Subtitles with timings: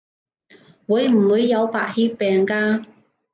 [0.87, 2.83] 會唔會有白血病㗎？